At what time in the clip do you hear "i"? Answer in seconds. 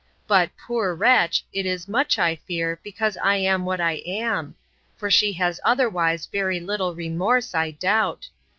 2.17-2.35, 3.23-3.35, 3.79-4.01, 7.53-7.69